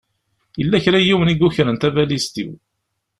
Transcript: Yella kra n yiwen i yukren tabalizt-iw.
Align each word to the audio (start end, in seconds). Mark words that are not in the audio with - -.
Yella 0.59 0.83
kra 0.83 0.99
n 0.99 1.05
yiwen 1.07 1.31
i 1.33 1.35
yukren 1.35 1.77
tabalizt-iw. 1.77 2.51